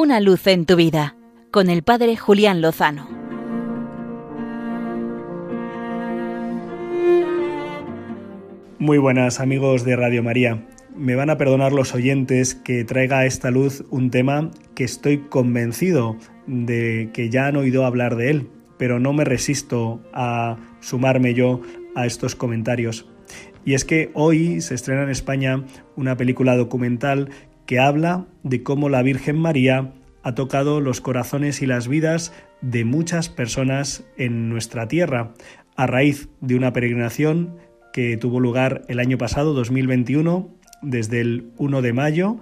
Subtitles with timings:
[0.00, 1.16] Una luz en tu vida
[1.50, 3.08] con el Padre Julián Lozano.
[8.78, 10.64] Muy buenas amigos de Radio María.
[10.96, 15.18] Me van a perdonar los oyentes que traiga a esta luz un tema que estoy
[15.18, 21.34] convencido de que ya han oído hablar de él, pero no me resisto a sumarme
[21.34, 21.60] yo
[21.96, 23.08] a estos comentarios.
[23.64, 25.64] Y es que hoy se estrena en España
[25.96, 27.30] una película documental
[27.68, 32.32] que habla de cómo la Virgen María ha tocado los corazones y las vidas
[32.62, 35.34] de muchas personas en nuestra tierra,
[35.76, 37.58] a raíz de una peregrinación
[37.92, 40.48] que tuvo lugar el año pasado, 2021,
[40.80, 42.36] desde el 1 de mayo,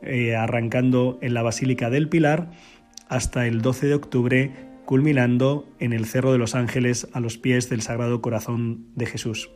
[0.00, 2.52] eh, arrancando en la Basílica del Pilar,
[3.08, 4.52] hasta el 12 de octubre,
[4.84, 9.50] culminando en el Cerro de los Ángeles a los pies del Sagrado Corazón de Jesús.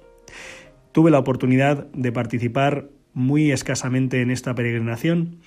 [0.90, 5.38] Tuve la oportunidad de participar muy escasamente en esta peregrinación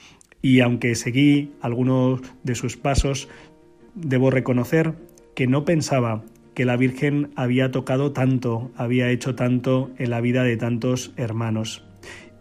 [0.42, 3.28] y aunque seguí algunos de sus pasos,
[3.96, 4.94] debo reconocer
[5.34, 10.44] que no pensaba que la Virgen había tocado tanto, había hecho tanto en la vida
[10.44, 11.84] de tantos hermanos.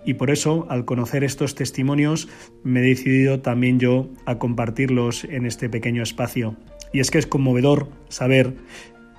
[0.05, 2.29] Y por eso, al conocer estos testimonios,
[2.63, 6.57] me he decidido también yo a compartirlos en este pequeño espacio.
[6.93, 8.55] Y es que es conmovedor saber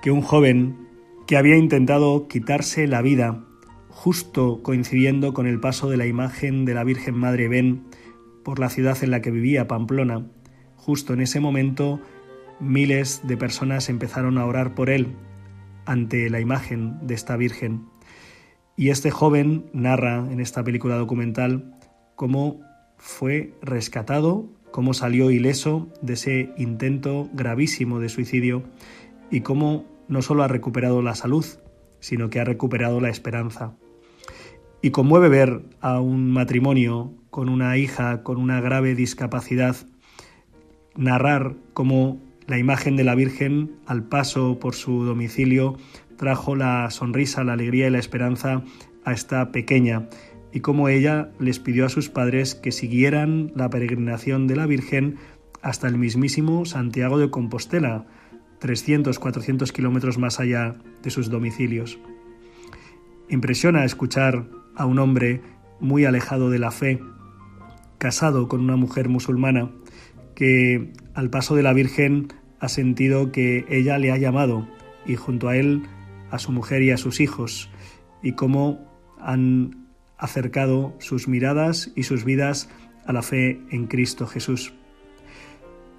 [0.00, 0.76] que un joven
[1.26, 3.44] que había intentado quitarse la vida
[3.96, 7.84] justo coincidiendo con el paso de la imagen de la Virgen Madre Ben
[8.44, 10.26] por la ciudad en la que vivía, Pamplona.
[10.76, 11.98] Justo en ese momento,
[12.60, 15.16] miles de personas empezaron a orar por él
[15.86, 17.86] ante la imagen de esta Virgen.
[18.76, 21.74] Y este joven narra en esta película documental
[22.16, 22.60] cómo
[22.98, 28.62] fue rescatado, cómo salió ileso de ese intento gravísimo de suicidio
[29.30, 31.46] y cómo no solo ha recuperado la salud,
[31.98, 33.74] sino que ha recuperado la esperanza.
[34.82, 39.76] Y conmueve ver a un matrimonio con una hija con una grave discapacidad
[40.96, 45.76] narrar cómo la imagen de la Virgen al paso por su domicilio
[46.16, 48.62] trajo la sonrisa, la alegría y la esperanza
[49.04, 50.08] a esta pequeña
[50.52, 55.16] y cómo ella les pidió a sus padres que siguieran la peregrinación de la Virgen
[55.60, 58.06] hasta el mismísimo Santiago de Compostela,
[58.60, 61.98] 300, 400 kilómetros más allá de sus domicilios.
[63.28, 65.42] Impresiona escuchar a un hombre
[65.80, 67.00] muy alejado de la fe,
[67.98, 69.70] casado con una mujer musulmana,
[70.34, 74.66] que al paso de la Virgen ha sentido que ella le ha llamado
[75.06, 75.82] y junto a él
[76.30, 77.70] a su mujer y a sus hijos,
[78.22, 78.86] y cómo
[79.20, 79.86] han
[80.18, 82.68] acercado sus miradas y sus vidas
[83.06, 84.72] a la fe en Cristo Jesús.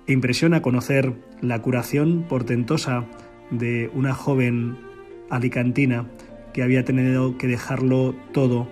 [0.08, 3.06] E impresiona conocer la curación portentosa
[3.52, 4.78] de una joven
[5.30, 6.08] alicantina
[6.58, 8.68] que había tenido que dejarlo todo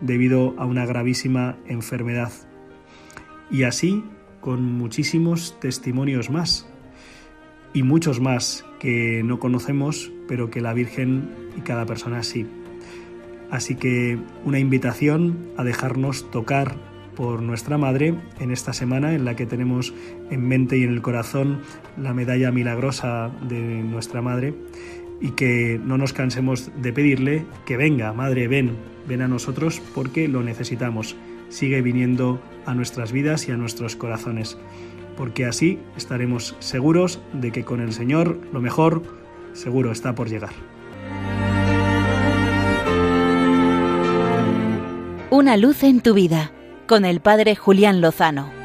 [0.00, 2.30] debido a una gravísima enfermedad.
[3.50, 4.04] Y así
[4.40, 6.68] con muchísimos testimonios más
[7.72, 11.28] y muchos más que no conocemos, pero que la Virgen
[11.58, 12.46] y cada persona sí.
[13.50, 16.76] Así que una invitación a dejarnos tocar
[17.16, 19.92] por nuestra Madre en esta semana en la que tenemos
[20.30, 21.62] en mente y en el corazón
[21.96, 24.54] la medalla milagrosa de nuestra Madre
[25.20, 28.76] y que no nos cansemos de pedirle que venga, Madre, ven,
[29.06, 31.16] ven a nosotros porque lo necesitamos.
[31.48, 34.58] Sigue viniendo a nuestras vidas y a nuestros corazones,
[35.16, 39.02] porque así estaremos seguros de que con el Señor lo mejor
[39.52, 40.52] seguro está por llegar.
[45.30, 46.52] Una luz en tu vida
[46.86, 48.63] con el Padre Julián Lozano.